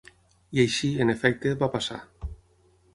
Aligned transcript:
I 0.57 0.61
així, 0.63 0.89
en 1.05 1.15
efecte, 1.15 1.55
va 1.63 1.71
passar. 1.77 2.03